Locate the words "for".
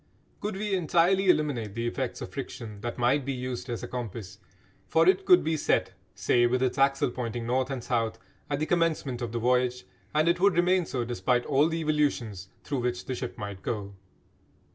4.87-5.07